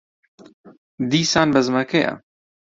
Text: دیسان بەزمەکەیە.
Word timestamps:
دیسان 1.11 1.47
بەزمەکەیە. 1.55 2.13